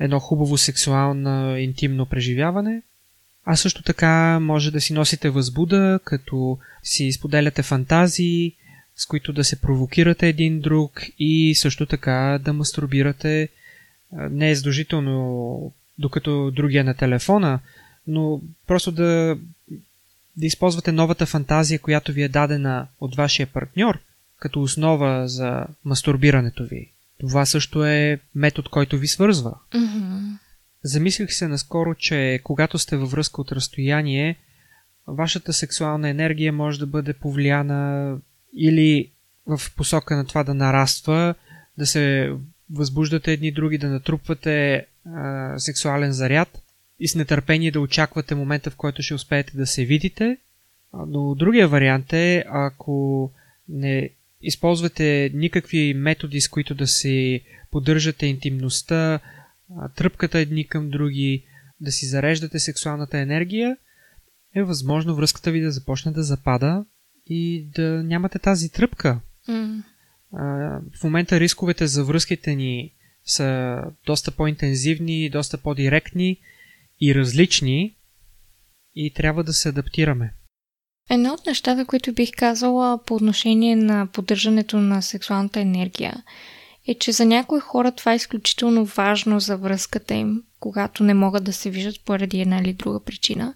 едно 0.00 0.18
хубаво 0.18 0.58
сексуално 0.58 1.56
интимно 1.56 2.06
преживяване. 2.06 2.82
А 3.44 3.56
също 3.56 3.82
така 3.82 4.40
може 4.40 4.70
да 4.70 4.80
си 4.80 4.92
носите 4.92 5.30
възбуда, 5.30 6.00
като 6.04 6.58
си 6.82 7.12
споделяте 7.12 7.62
фантазии, 7.62 8.56
с 8.96 9.06
които 9.06 9.32
да 9.32 9.44
се 9.44 9.60
провокирате 9.60 10.28
един 10.28 10.60
друг 10.60 11.06
и 11.18 11.54
също 11.54 11.86
така 11.86 12.38
да 12.44 12.52
мастурбирате 12.52 13.48
не 14.12 14.50
е 14.50 14.54
задължително 14.54 15.72
докато 15.98 16.50
другия 16.50 16.80
е 16.80 16.84
на 16.84 16.94
телефона, 16.94 17.60
но 18.06 18.40
просто 18.66 18.92
да, 18.92 19.38
да 20.36 20.46
използвате 20.46 20.92
новата 20.92 21.26
фантазия, 21.26 21.78
която 21.78 22.12
ви 22.12 22.22
е 22.22 22.28
дадена 22.28 22.86
от 23.00 23.16
вашия 23.16 23.46
партньор, 23.46 23.98
като 24.38 24.62
основа 24.62 25.28
за 25.28 25.66
мастурбирането 25.84 26.64
ви. 26.64 26.92
Това 27.20 27.46
също 27.46 27.84
е 27.84 28.20
метод, 28.34 28.68
който 28.72 28.98
ви 28.98 29.06
свързва. 29.06 29.58
Mm-hmm. 29.74 30.38
Замислих 30.82 31.32
се 31.32 31.48
наскоро, 31.48 31.94
че 31.94 32.40
когато 32.44 32.78
сте 32.78 32.96
във 32.96 33.10
връзка 33.10 33.40
от 33.40 33.52
разстояние, 33.52 34.36
вашата 35.06 35.52
сексуална 35.52 36.08
енергия 36.08 36.52
може 36.52 36.78
да 36.78 36.86
бъде 36.86 37.12
повлияна 37.12 38.12
или 38.56 39.10
в 39.46 39.60
посока 39.76 40.16
на 40.16 40.26
това 40.26 40.44
да 40.44 40.54
нараства, 40.54 41.34
да 41.78 41.86
се 41.86 42.32
възбуждате 42.70 43.32
едни 43.32 43.52
други, 43.52 43.78
да 43.78 43.88
натрупвате 43.88 44.86
а, 45.06 45.54
сексуален 45.58 46.12
заряд 46.12 46.62
и 47.00 47.08
с 47.08 47.14
нетърпение 47.14 47.70
да 47.70 47.80
очаквате 47.80 48.34
момента, 48.34 48.70
в 48.70 48.76
който 48.76 49.02
ще 49.02 49.14
успеете 49.14 49.56
да 49.56 49.66
се 49.66 49.84
видите. 49.84 50.38
Но 51.06 51.34
другия 51.34 51.68
вариант 51.68 52.12
е, 52.12 52.44
ако 52.48 53.30
не 53.68 54.10
използвате 54.42 55.30
никакви 55.34 55.94
методи, 55.94 56.40
с 56.40 56.48
които 56.48 56.74
да 56.74 56.86
си 56.86 57.40
поддържате 57.70 58.26
интимността, 58.26 59.20
тръпката 59.94 60.38
едни 60.38 60.66
към 60.66 60.90
други, 60.90 61.44
да 61.80 61.92
си 61.92 62.06
зареждате 62.06 62.58
сексуалната 62.58 63.18
енергия, 63.18 63.76
е 64.54 64.62
възможно 64.62 65.14
връзката 65.14 65.50
ви 65.50 65.60
да 65.60 65.70
започне 65.70 66.12
да 66.12 66.22
запада 66.22 66.84
и 67.26 67.66
да 67.74 68.02
нямате 68.02 68.38
тази 68.38 68.72
тръпка. 68.72 69.20
Mm. 69.48 69.82
В 71.00 71.04
момента 71.04 71.40
рисковете 71.40 71.86
за 71.86 72.04
връзките 72.04 72.54
ни 72.54 72.92
са 73.24 73.78
доста 74.06 74.30
по-интензивни, 74.30 75.30
доста 75.30 75.58
по-директни 75.58 76.38
и 77.00 77.14
различни 77.14 77.96
и 78.94 79.14
трябва 79.14 79.44
да 79.44 79.52
се 79.52 79.68
адаптираме. 79.68 80.32
Едно 81.10 81.32
от 81.32 81.46
нещата, 81.46 81.84
които 81.84 82.12
бих 82.12 82.30
казала 82.36 83.02
по 83.06 83.14
отношение 83.14 83.76
на 83.76 84.06
поддържането 84.12 84.76
на 84.76 85.02
сексуалната 85.02 85.60
енергия 85.60 86.22
е, 86.86 86.94
че 86.94 87.12
за 87.12 87.24
някои 87.24 87.60
хора 87.60 87.92
това 87.92 88.12
е 88.12 88.16
изключително 88.16 88.84
важно 88.84 89.40
за 89.40 89.56
връзката 89.56 90.14
им, 90.14 90.42
когато 90.60 91.04
не 91.04 91.14
могат 91.14 91.44
да 91.44 91.52
се 91.52 91.70
виждат 91.70 92.04
поради 92.04 92.40
една 92.40 92.58
или 92.58 92.72
друга 92.72 93.00
причина. 93.00 93.54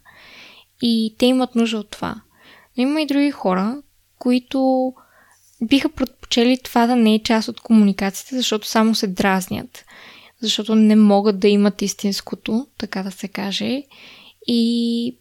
И 0.82 1.14
те 1.18 1.26
имат 1.26 1.54
нужда 1.54 1.78
от 1.78 1.90
това. 1.90 2.20
Но 2.76 2.82
има 2.82 3.02
и 3.02 3.06
други 3.06 3.30
хора, 3.30 3.82
които 4.18 4.92
биха 5.62 5.88
предпочели 5.88 6.58
това 6.64 6.86
да 6.86 6.96
не 6.96 7.14
е 7.14 7.22
част 7.22 7.48
от 7.48 7.60
комуникацията, 7.60 8.36
защото 8.36 8.68
само 8.68 8.94
се 8.94 9.06
дразнят. 9.06 9.84
Защото 10.42 10.74
не 10.74 10.96
могат 10.96 11.40
да 11.40 11.48
имат 11.48 11.82
истинското, 11.82 12.66
така 12.78 13.02
да 13.02 13.10
се 13.10 13.28
каже. 13.28 13.82
И 14.46 15.16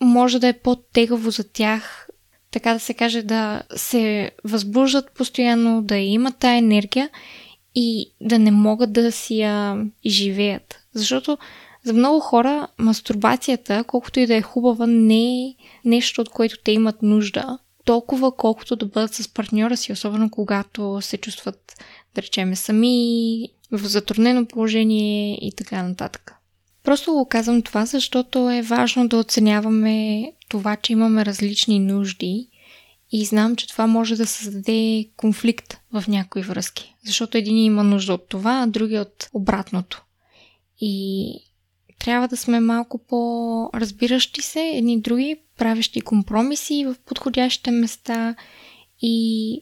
може 0.00 0.38
да 0.38 0.48
е 0.48 0.58
по-тегаво 0.58 1.30
за 1.30 1.52
тях, 1.52 2.08
така 2.50 2.72
да 2.72 2.80
се 2.80 2.94
каже, 2.94 3.22
да 3.22 3.62
се 3.76 4.30
възбуждат 4.44 5.14
постоянно, 5.14 5.82
да 5.82 5.96
имат 5.96 6.38
тая 6.38 6.58
енергия 6.58 7.10
и 7.74 8.12
да 8.20 8.38
не 8.38 8.50
могат 8.50 8.92
да 8.92 9.12
си 9.12 9.38
я 9.38 9.84
изживеят. 10.04 10.80
Защото 10.94 11.38
за 11.84 11.92
много 11.92 12.20
хора 12.20 12.68
мастурбацията, 12.78 13.84
колкото 13.84 14.20
и 14.20 14.26
да 14.26 14.36
е 14.36 14.42
хубава, 14.42 14.86
не 14.86 15.46
е 15.46 15.54
нещо, 15.84 16.20
от 16.20 16.28
което 16.28 16.58
те 16.64 16.72
имат 16.72 17.02
нужда, 17.02 17.58
толкова 17.84 18.36
колкото 18.36 18.76
да 18.76 18.86
бъдат 18.86 19.14
с 19.14 19.34
партньора 19.34 19.76
си, 19.76 19.92
особено 19.92 20.30
когато 20.30 20.98
се 21.00 21.16
чувстват, 21.16 21.84
да 22.14 22.22
речеме, 22.22 22.56
сами, 22.56 23.48
в 23.72 23.78
затруднено 23.78 24.46
положение 24.46 25.38
и 25.42 25.52
така 25.56 25.82
нататък. 25.82 26.32
Просто 26.82 27.12
го 27.12 27.28
казвам 27.28 27.62
това, 27.62 27.86
защото 27.86 28.50
е 28.50 28.62
важно 28.62 29.08
да 29.08 29.16
оценяваме 29.16 30.32
това, 30.48 30.76
че 30.76 30.92
имаме 30.92 31.24
различни 31.24 31.78
нужди 31.78 32.48
и 33.12 33.24
знам, 33.24 33.56
че 33.56 33.68
това 33.68 33.86
може 33.86 34.16
да 34.16 34.26
създаде 34.26 35.08
конфликт 35.16 35.78
в 35.92 36.04
някои 36.08 36.42
връзки. 36.42 36.94
Защото 37.04 37.38
един 37.38 37.56
има 37.56 37.84
нужда 37.84 38.14
от 38.14 38.28
това, 38.28 38.62
а 38.62 38.66
други 38.66 38.98
от 38.98 39.28
обратното. 39.32 40.04
И 40.80 41.26
трябва 41.98 42.28
да 42.28 42.36
сме 42.36 42.60
малко 42.60 42.98
по-разбиращи 42.98 44.42
се 44.42 44.60
едни 44.60 45.00
други, 45.00 45.36
правещи 45.58 46.00
компромиси 46.00 46.84
в 46.86 46.96
подходящите 47.06 47.70
места 47.70 48.34
и 49.02 49.60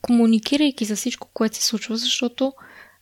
комуникирайки 0.00 0.84
за 0.84 0.96
всичко, 0.96 1.28
което 1.34 1.56
се 1.56 1.64
случва, 1.64 1.96
защото 1.96 2.52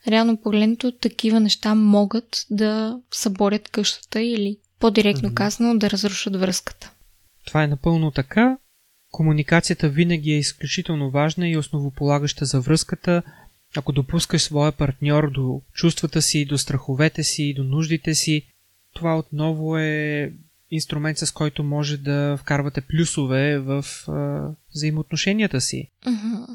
реално 0.09 0.37
погледнато 0.37 0.93
такива 0.93 1.41
неща 1.41 1.75
могат 1.75 2.47
да 2.51 3.01
съборят 3.13 3.69
къщата 3.69 4.23
или 4.23 4.59
по-директно 4.81 5.29
mm-hmm. 5.29 5.35
казано 5.35 5.79
да 5.79 5.91
разрушат 5.91 6.37
връзката. 6.37 6.93
Това 7.47 7.63
е 7.63 7.67
напълно 7.67 8.11
така. 8.11 8.59
Комуникацията 9.11 9.89
винаги 9.89 10.33
е 10.33 10.39
изключително 10.39 11.11
важна 11.11 11.49
и 11.49 11.57
основополагаща 11.57 12.45
за 12.45 12.61
връзката. 12.61 13.23
Ако 13.77 13.93
допускаш 13.93 14.43
своя 14.43 14.73
партньор 14.73 15.31
до 15.31 15.61
чувствата 15.73 16.23
си, 16.23 16.45
до 16.45 16.59
страховете 16.59 17.23
си, 17.23 17.55
до 17.57 17.65
нуждите 17.65 18.15
си, 18.15 18.43
това 18.95 19.19
отново 19.19 19.79
е 19.79 20.33
инструмент, 20.71 21.19
с 21.19 21.33
който 21.33 21.65
може 21.65 21.97
да 21.97 22.37
вкарвате 22.37 22.81
плюсове 22.81 23.59
в 23.59 23.85
а, 24.09 24.51
взаимоотношенията 24.75 25.61
си. 25.61 25.91
Mm-hmm. 26.07 26.47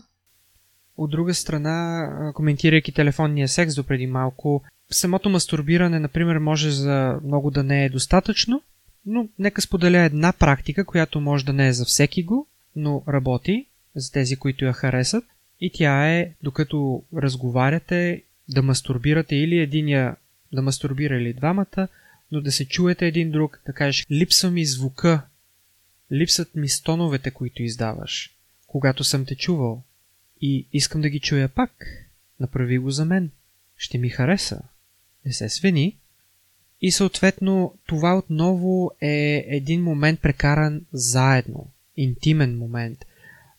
От 1.00 1.12
друга 1.12 1.34
страна, 1.34 2.32
коментирайки 2.36 2.92
телефонния 2.92 3.48
секс 3.48 3.76
до 3.76 3.84
преди 3.84 4.08
малко, 4.08 4.64
самото 4.92 5.30
мастурбиране, 5.30 6.00
например, 6.00 6.38
може 6.38 6.72
за 6.72 7.20
много 7.24 7.52
да 7.52 7.64
не 7.64 7.86
е 7.86 7.90
достатъчно, 7.90 8.62
но 9.06 9.28
нека 9.40 9.62
споделя 9.62 9.98
една 9.98 10.34
практика, 10.34 10.86
която 10.86 11.22
може 11.22 11.46
да 11.46 11.54
не 11.54 11.68
е 11.68 11.74
за 11.74 11.86
всеки 11.86 12.24
го, 12.24 12.48
но 12.76 13.04
работи 13.08 13.66
за 13.96 14.12
тези, 14.12 14.36
които 14.36 14.66
я 14.66 14.74
харесат. 14.74 15.24
И 15.62 15.72
тя 15.74 16.10
е, 16.10 16.32
докато 16.44 17.04
разговаряте, 17.16 18.24
да 18.50 18.62
мастурбирате 18.62 19.36
или 19.36 19.58
единия 19.58 20.16
да 20.54 20.62
мастурбира 20.62 21.16
или 21.16 21.34
двамата, 21.34 21.88
но 22.32 22.42
да 22.42 22.52
се 22.52 22.68
чуете 22.68 23.08
един 23.08 23.32
друг, 23.32 23.62
да 23.66 23.74
кажеш, 23.74 24.06
липсва 24.12 24.52
ми 24.52 24.66
звука, 24.66 25.22
липсват 26.12 26.56
ми 26.56 26.70
стоновете, 26.70 27.32
които 27.32 27.64
издаваш, 27.64 28.32
когато 28.68 29.04
съм 29.04 29.26
те 29.26 29.36
чувал. 29.36 29.84
И 30.42 30.68
искам 30.74 31.02
да 31.02 31.10
ги 31.10 31.20
чуя 31.20 31.50
пак. 31.50 31.72
Направи 32.40 32.78
го 32.78 32.92
за 32.92 33.06
мен. 33.06 33.32
Ще 33.78 33.98
ми 33.98 34.10
хареса. 34.10 34.62
Не 35.26 35.34
се 35.34 35.50
свини. 35.50 35.98
И 36.82 36.92
съответно, 36.92 37.74
това 37.88 38.18
отново 38.18 38.92
е 39.02 39.46
един 39.48 39.84
момент 39.84 40.22
прекаран 40.22 40.86
заедно. 40.94 41.72
Интимен 41.98 42.58
момент. 42.58 43.06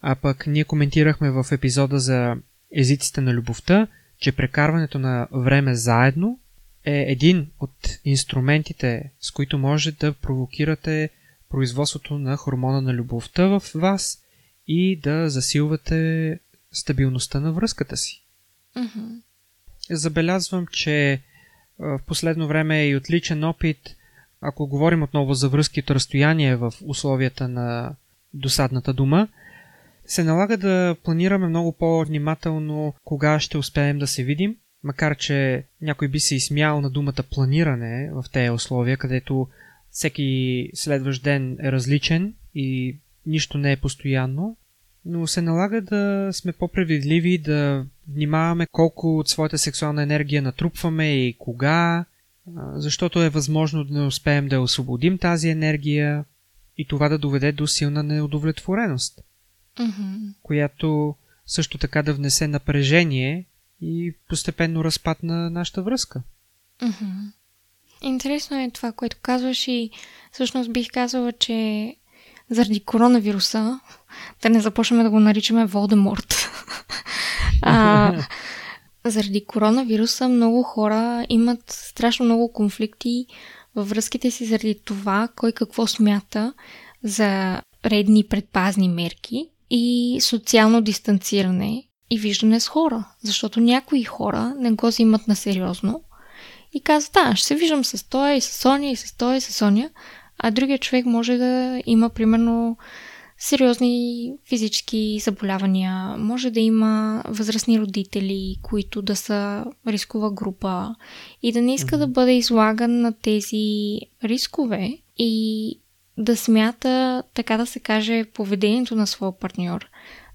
А 0.01 0.15
пък 0.15 0.47
ние 0.47 0.65
коментирахме 0.65 1.31
в 1.31 1.47
епизода 1.53 1.99
за 1.99 2.37
езиците 2.73 3.21
на 3.21 3.35
любовта, 3.35 3.87
че 4.19 4.33
прекарването 4.33 4.99
на 4.99 5.29
време 5.33 5.75
заедно 5.75 6.41
е 6.85 7.05
един 7.09 7.51
от 7.61 7.99
инструментите, 8.05 9.11
с 9.21 9.31
които 9.31 9.59
може 9.59 9.93
да 9.93 10.13
провокирате 10.13 11.11
производството 11.51 12.19
на 12.19 12.37
хормона 12.37 12.81
на 12.81 12.95
любовта 12.95 13.47
в 13.47 13.63
вас 13.75 14.23
и 14.67 15.01
да 15.01 15.31
засилвате 15.31 16.39
стабилността 16.73 17.41
на 17.41 17.53
връзката 17.53 17.97
си. 17.97 18.23
Mm-hmm. 18.77 19.21
Забелязвам, 19.91 20.67
че 20.67 21.21
в 21.79 22.01
последно 22.07 22.49
време 22.49 22.81
е 22.81 22.89
и 22.89 22.97
отличен 22.97 23.45
опит, 23.45 23.97
ако 24.41 24.67
говорим 24.67 25.03
отново 25.03 25.35
за 25.35 25.49
връзки 25.49 25.81
от 25.81 25.91
разстояние 25.91 26.57
в 26.57 26.73
условията 26.85 27.49
на 27.49 27.95
досадната 28.35 28.93
дума, 28.93 29.29
се 30.07 30.25
налага 30.25 30.57
да 30.57 30.97
планираме 31.05 31.49
много 31.49 31.73
по-внимателно 31.73 32.95
кога 33.05 33.41
ще 33.41 33.59
успеем 33.59 33.99
да 33.99 34.07
се 34.07 34.25
видим, 34.25 34.57
макар 34.83 35.17
че 35.17 35.65
някой 35.83 36.09
би 36.09 36.21
се 36.21 36.35
изсмял 36.35 36.81
на 36.81 36.91
думата 36.91 37.23
планиране 37.31 38.11
в 38.13 38.25
тези 38.33 38.51
условия, 38.51 38.97
където 38.97 39.49
всеки 39.91 40.71
следващ 40.75 41.23
ден 41.23 41.59
е 41.63 41.73
различен 41.73 42.35
и 42.55 42.97
нищо 43.27 43.59
не 43.59 43.73
е 43.73 43.77
постоянно, 43.77 44.57
но 45.05 45.27
се 45.27 45.43
налага 45.43 45.81
да 45.81 46.31
сме 46.33 46.53
по-предвидливи, 46.53 47.39
да 47.39 47.87
внимаваме 48.09 48.67
колко 48.73 49.19
от 49.19 49.29
своята 49.29 49.59
сексуална 49.59 50.03
енергия 50.03 50.43
натрупваме 50.43 51.27
и 51.27 51.37
кога, 51.39 52.05
защото 52.75 53.23
е 53.23 53.29
възможно 53.29 53.85
да 53.85 54.01
не 54.01 54.07
успеем 54.07 54.49
да 54.49 54.61
освободим 54.61 55.19
тази 55.19 55.49
енергия 55.49 56.25
и 56.79 56.87
това 56.89 57.09
да 57.09 57.19
доведе 57.19 57.53
до 57.53 57.67
силна 57.67 58.03
неудовлетвореност, 58.03 59.21
mm-hmm. 59.77 60.35
която 60.43 61.15
също 61.47 61.79
така 61.79 62.03
да 62.03 62.15
внесе 62.15 62.49
напрежение 62.49 63.47
и 63.81 64.15
постепенно 64.29 64.85
разпад 64.85 65.23
на 65.23 65.51
нашата 65.51 65.83
връзка. 65.83 66.23
Mm-hmm. 66.81 67.33
Интересно 68.03 68.61
е 68.61 68.71
това, 68.71 68.93
което 68.93 69.17
казваш 69.23 69.69
и 69.69 69.91
всъщност 70.33 70.73
бих 70.73 70.91
казала, 70.91 71.33
че 71.33 71.97
заради 72.51 72.81
коронавируса, 72.81 73.81
да 74.43 74.51
не 74.51 74.61
започнем 74.61 75.03
да 75.03 75.11
го 75.11 75.21
наричаме 75.21 75.67
Волдеморт. 75.67 76.51
а, 77.63 78.15
заради 79.05 79.45
коронавируса 79.45 80.29
много 80.29 80.63
хора 80.63 81.27
имат 81.29 81.71
страшно 81.71 82.25
много 82.25 82.53
конфликти 82.53 83.27
във 83.75 83.89
връзките 83.89 84.31
си 84.31 84.45
заради 84.45 84.81
това, 84.85 85.29
кой 85.37 85.53
какво 85.53 85.87
смята 85.87 86.53
за 87.03 87.63
редни 87.85 88.25
предпазни 88.25 88.89
мерки 88.89 89.49
и 89.71 90.19
социално 90.21 90.81
дистанциране 90.81 91.85
и 92.11 92.19
виждане 92.19 92.61
с 92.61 92.69
хора. 92.69 93.05
Защото 93.23 93.61
някои 93.61 94.05
хора 94.05 94.55
не 94.59 94.71
го 94.71 94.87
взимат 94.87 95.29
на 95.29 95.37
сериозно 95.37 96.03
и 96.73 96.81
казват, 96.81 97.13
да, 97.13 97.37
ще 97.37 97.47
се 97.47 97.55
виждам 97.55 97.85
с 97.85 98.09
той 98.09 98.35
и 98.35 98.41
с 98.41 98.53
Соня 98.53 98.91
и 98.91 98.97
с 98.97 99.17
той 99.17 99.37
и 99.37 99.41
с 99.41 99.55
Соня, 99.55 99.91
а 100.43 100.51
другия 100.51 100.79
човек 100.79 101.07
може 101.07 101.37
да 101.37 101.83
има, 101.87 102.11
примерно, 102.11 102.77
сериозни 103.39 104.33
физически 104.49 105.19
заболявания, 105.23 106.17
може 106.19 106.51
да 106.51 106.61
има 106.61 107.23
възрастни 107.29 107.81
родители, 107.81 108.57
които 108.63 109.03
да 109.03 109.17
са 109.17 109.65
рискова 109.87 110.33
група 110.33 110.95
и 111.43 111.53
да 111.53 111.63
не 111.63 111.75
иска 111.75 111.99
да 111.99 112.07
бъде 112.07 112.37
излаган 112.37 113.01
на 113.01 113.13
тези 113.13 113.99
рискове 114.25 114.99
и 115.19 115.75
да 116.19 116.37
смята, 116.37 117.23
така 117.35 117.57
да 117.57 117.67
се 117.67 117.81
каже, 117.81 118.25
поведението 118.25 118.97
на 118.97 119.07
своя 119.07 119.39
партньор 119.39 119.91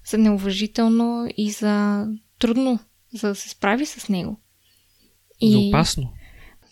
за 0.09 0.17
неуважително 0.17 1.27
и 1.37 1.51
за 1.51 2.07
трудно, 2.39 2.79
за 3.13 3.27
да 3.27 3.35
се 3.35 3.49
справи 3.49 3.85
с 3.85 4.09
него. 4.09 4.39
И... 5.41 5.51
За 5.51 5.57
опасно. 5.57 6.13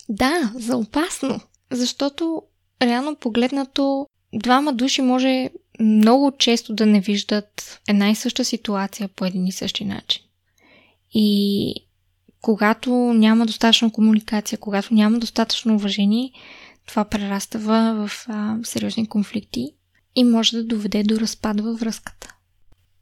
Да, 0.08 0.52
за 0.54 0.76
опасно. 0.76 1.40
Защото 1.70 2.42
реално 2.86 3.16
погледнато, 3.16 4.06
двама 4.34 4.72
души 4.72 5.02
може 5.02 5.50
много 5.80 6.32
често 6.38 6.74
да 6.74 6.86
не 6.86 7.00
виждат 7.00 7.80
една 7.88 8.10
и 8.10 8.14
съща 8.14 8.44
ситуация 8.44 9.08
по 9.08 9.24
един 9.24 9.46
и 9.46 9.52
същи 9.52 9.84
начин. 9.84 10.22
И 11.14 11.74
когато 12.40 12.90
няма 12.94 13.46
достатъчно 13.46 13.90
комуникация, 13.90 14.58
когато 14.58 14.94
няма 14.94 15.18
достатъчно 15.18 15.74
уважение, 15.74 16.32
това 16.86 17.04
прераства 17.04 18.06
в 18.06 18.26
а, 18.28 18.56
сериозни 18.62 19.08
конфликти 19.08 19.70
и 20.16 20.24
може 20.24 20.56
да 20.56 20.64
доведе 20.64 21.02
до 21.02 21.20
разпад 21.20 21.60
във 21.60 21.80
връзката. 21.80 22.34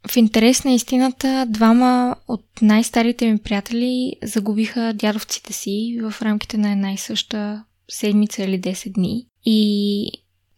В 0.07 0.17
интерес 0.17 0.63
на 0.63 0.71
истината, 0.71 1.45
двама 1.49 2.15
от 2.27 2.45
най-старите 2.61 3.31
ми 3.31 3.37
приятели 3.37 4.15
загубиха 4.23 4.93
дядовците 4.95 5.53
си 5.53 5.99
в 6.01 6.21
рамките 6.21 6.57
на 6.57 6.71
една 6.71 6.93
и 6.93 6.97
съща 6.97 7.63
седмица 7.89 8.43
или 8.43 8.61
10 8.61 8.91
дни. 8.91 9.27
И 9.45 10.11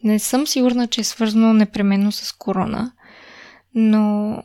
не 0.04 0.20
съм 0.20 0.48
сигурна, 0.48 0.88
че 0.88 1.02
е 1.02 1.04
свързано 1.04 1.54
непременно 1.54 2.12
с 2.12 2.32
корона, 2.32 2.92
но 3.76 4.38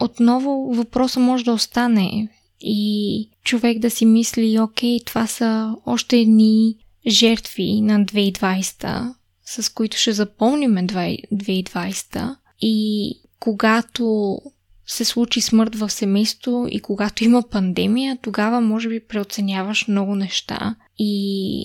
отново 0.00 0.74
въпросът 0.74 1.22
може 1.22 1.44
да 1.44 1.52
остане. 1.52 2.28
И 2.60 3.30
човек 3.44 3.78
да 3.78 3.90
си 3.90 4.06
мисли, 4.06 4.60
окей, 4.60 5.00
това 5.06 5.26
са 5.26 5.76
още 5.86 6.16
едни 6.16 6.76
жертви 7.06 7.80
на 7.80 8.04
2020, 8.04 9.14
с 9.44 9.74
които 9.74 9.96
ще 9.96 10.12
запомним 10.12 10.74
2020 10.74 12.36
и 12.60 13.10
когато 13.40 14.38
се 14.86 15.04
случи 15.04 15.40
смърт 15.40 15.74
в 15.76 15.90
семейство 15.90 16.66
и 16.70 16.80
когато 16.80 17.24
има 17.24 17.42
пандемия, 17.50 18.18
тогава 18.22 18.60
може 18.60 18.88
би 18.88 19.06
преоценяваш 19.06 19.88
много 19.88 20.14
неща. 20.14 20.74
И 20.98 21.64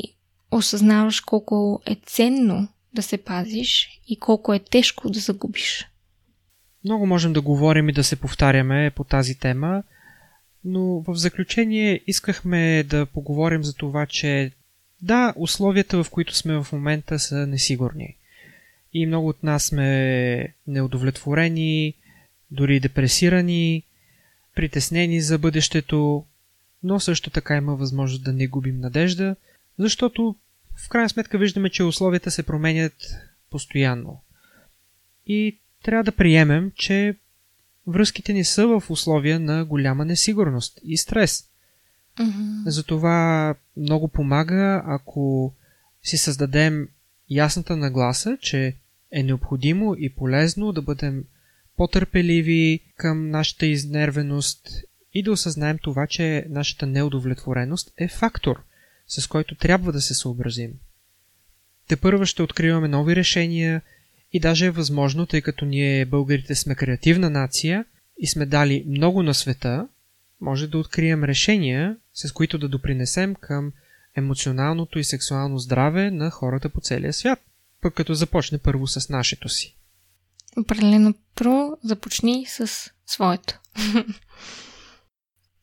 осъзнаваш 0.52 1.20
колко 1.20 1.82
е 1.86 1.98
ценно 2.06 2.68
да 2.94 3.02
се 3.02 3.18
пазиш 3.18 4.02
и 4.08 4.20
колко 4.20 4.54
е 4.54 4.60
тежко 4.60 5.10
да 5.10 5.20
загубиш. 5.20 5.88
Много 6.84 7.06
можем 7.06 7.34
да 7.34 7.42
говорим 7.42 7.90
и 7.90 7.94
да 7.94 8.04
се 8.04 8.16
повтаряме 8.16 8.92
по 8.96 9.04
тази 9.04 9.36
тема, 9.36 9.84
но 10.66 10.82
в 10.82 11.16
заключение 11.16 12.02
искахме 12.08 12.84
да 12.84 13.06
поговорим 13.06 13.64
за 13.64 13.74
това, 13.74 14.06
че 14.06 14.52
да, 15.02 15.34
условията, 15.38 16.04
в 16.04 16.10
които 16.10 16.36
сме 16.36 16.64
в 16.64 16.68
момента 16.72 17.20
са 17.20 17.48
несигурни. 17.48 18.16
И 18.94 19.06
много 19.06 19.28
от 19.28 19.44
нас 19.44 19.64
сме 19.64 20.54
неудовлетворени, 20.68 21.94
дори 22.52 22.80
депресирани, 22.80 23.84
притеснени 24.56 25.22
за 25.22 25.38
бъдещето, 25.38 26.26
но 26.84 27.00
също 27.00 27.30
така 27.30 27.58
има 27.58 27.76
възможност 27.76 28.24
да 28.24 28.34
не 28.34 28.48
губим 28.48 28.80
надежда, 28.80 29.36
защото 29.82 30.36
в 30.86 30.90
крайна 30.90 31.10
сметка 31.10 31.38
виждаме, 31.38 31.70
че 31.70 31.84
условията 31.84 32.32
се 32.32 32.44
променят 32.44 32.94
постоянно. 33.50 34.22
И 35.28 35.60
трябва 35.84 36.04
да 36.04 36.12
приемем, 36.12 36.72
че 36.76 37.16
връзките 37.88 38.34
ни 38.34 38.44
са 38.44 38.68
в 38.68 38.84
условия 38.90 39.40
на 39.40 39.66
голяма 39.66 40.06
несигурност 40.06 40.80
и 40.84 40.98
стрес. 40.98 41.44
Mm-hmm. 42.18 42.70
Затова 42.70 43.56
много 43.78 44.08
помага, 44.08 44.84
ако 44.86 45.54
си 46.04 46.18
създадем 46.18 46.88
ясната 47.30 47.78
нагласа, 47.78 48.38
че 48.42 48.76
е 49.12 49.24
необходимо 49.24 49.96
и 49.98 50.10
полезно 50.10 50.72
да 50.72 50.82
бъдем 50.82 51.24
по-търпеливи 51.78 52.80
към 52.98 53.30
нашата 53.30 53.66
изнервеност 53.66 54.68
и 55.14 55.24
да 55.24 55.32
осъзнаем 55.32 55.78
това, 55.82 56.08
че 56.08 56.46
нашата 56.50 56.88
неудовлетвореност 56.88 57.94
е 57.98 58.08
фактор, 58.08 58.64
с 59.20 59.28
който 59.28 59.56
трябва 59.56 59.92
да 59.92 60.02
се 60.02 60.14
съобразим. 60.14 60.72
Те 61.88 61.96
първа 61.96 62.26
ще 62.26 62.44
откриваме 62.44 62.88
нови 62.88 63.16
решения 63.16 63.82
и 64.34 64.40
даже 64.40 64.66
е 64.66 64.72
възможно, 64.72 65.26
тъй 65.26 65.42
като 65.42 65.66
ние 65.66 66.06
българите 66.06 66.56
сме 66.56 66.76
креативна 66.76 67.30
нация 67.30 67.86
и 68.18 68.28
сме 68.28 68.46
дали 68.46 68.86
много 68.88 69.24
на 69.24 69.34
света, 69.34 69.88
може 70.42 70.68
да 70.68 70.78
открием 70.78 71.24
решения, 71.24 71.98
с 72.14 72.32
които 72.32 72.58
да 72.58 72.68
допринесем 72.68 73.36
към 73.36 73.72
емоционалното 74.16 75.00
и 75.00 75.04
сексуално 75.04 75.60
здраве 75.60 76.12
на 76.12 76.30
хората 76.30 76.70
по 76.70 76.82
целия 76.82 77.14
свят, 77.14 77.40
пък 77.82 77.94
като 77.94 78.14
започне 78.14 78.58
първо 78.58 78.88
с 78.88 79.10
нашето 79.10 79.50
си. 79.50 79.76
Определено 80.58 81.14
про 81.36 81.78
започни 81.84 82.46
с 82.50 82.92
своето. 83.06 83.60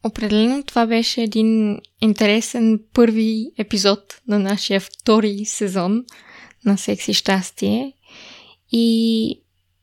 Определено 0.04 0.62
това 0.62 0.86
беше 0.86 1.22
един 1.22 1.78
интересен 2.00 2.80
първи 2.94 3.50
епизод 3.58 4.20
на 4.28 4.38
нашия 4.38 4.80
втори 4.80 5.44
сезон 5.44 6.04
на 6.64 6.78
Секси 6.78 7.14
щастие 7.14 7.92
и 8.72 9.40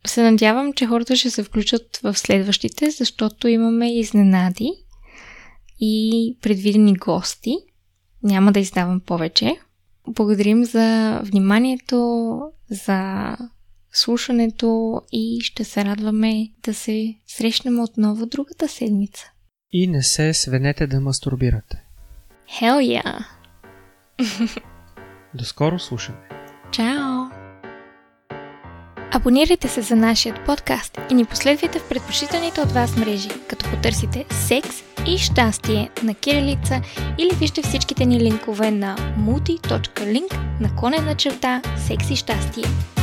се 0.07 0.23
надявам, 0.23 0.73
че 0.73 0.85
хората 0.85 1.15
ще 1.15 1.29
се 1.29 1.43
включат 1.43 1.97
в 2.03 2.17
следващите, 2.17 2.91
защото 2.91 3.47
имаме 3.47 3.99
изненади 3.99 4.71
и 5.79 6.37
предвидени 6.41 6.93
гости. 6.93 7.57
Няма 8.23 8.51
да 8.51 8.59
издавам 8.59 8.99
повече. 8.99 9.55
Благодарим 10.07 10.65
за 10.65 11.19
вниманието, 11.23 12.39
за 12.69 13.37
слушането 13.91 15.01
и 15.11 15.39
ще 15.41 15.63
се 15.63 15.85
радваме 15.85 16.49
да 16.63 16.73
се 16.73 17.15
срещнем 17.27 17.79
отново 17.79 18.25
другата 18.25 18.67
седмица. 18.67 19.31
И 19.77 19.87
не 19.87 20.03
се 20.03 20.33
свенете 20.33 20.87
да 20.87 21.01
мастурбирате. 21.01 21.83
Hell 22.61 23.01
yeah! 23.01 23.25
До 25.33 25.45
скоро 25.45 25.79
слушаме. 25.79 26.17
Чао! 26.71 27.25
Абонирайте 29.11 29.67
се 29.67 29.81
за 29.81 29.95
нашия 29.95 30.45
подкаст 30.45 30.99
и 31.11 31.13
ни 31.13 31.25
последвайте 31.25 31.79
в 31.79 31.89
предпочитаните 31.89 32.61
от 32.61 32.71
вас 32.71 32.97
мрежи, 32.97 33.29
като 33.49 33.69
потърсите 33.69 34.25
секс 34.29 34.83
и 35.07 35.17
щастие 35.17 35.89
на 36.03 36.15
кирилица 36.15 36.81
или 37.17 37.35
вижте 37.35 37.61
всичките 37.61 38.05
ни 38.05 38.19
линкове 38.19 38.71
на 38.71 38.95
multi.link 38.97 40.59
на 40.59 40.75
конена 40.75 41.15
черта 41.15 41.61
секс 41.87 42.09
и 42.09 42.15
щастие. 42.15 42.94